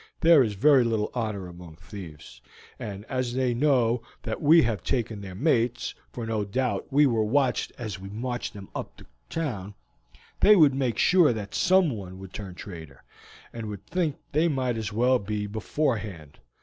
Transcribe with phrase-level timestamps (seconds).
[0.21, 2.41] There is very little honor among thieves;
[2.79, 7.23] and as they know that we have taken their mates for no doubt we were
[7.23, 9.75] watched as we marched them up the town
[10.39, 13.03] they would make sure that someone would turn traitor,
[13.53, 16.39] and would think they might as well be beforehand.